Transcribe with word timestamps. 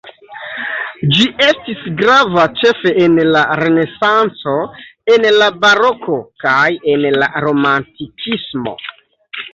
Ĝi 1.17 1.25
estis 1.47 1.83
grava 1.99 2.45
ĉefe 2.61 2.93
en 3.07 3.19
la 3.35 3.43
renesanco 3.61 4.55
en 5.17 5.29
la 5.43 5.51
baroko 5.67 6.19
kaj 6.47 6.67
en 6.95 7.07
la 7.25 7.29
romantikismo. 7.47 8.79